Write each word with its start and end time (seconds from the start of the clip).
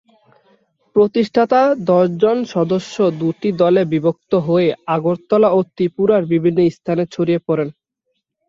প্রতিষ্ঠাতা 0.95 1.59
দশজন 1.89 2.37
সদস্য 2.53 2.95
দুটি 3.21 3.49
দলে 3.61 3.81
বিভক্ত 3.93 4.31
হয়ে 4.47 4.69
আগরতলা 4.95 5.49
ও 5.51 5.59
ত্রিপুরার 5.69 6.23
বিভিন্ন 6.33 6.59
স্থানে 6.75 7.03
ছড়িয়ে 7.13 7.39
পড়েন। 7.47 7.69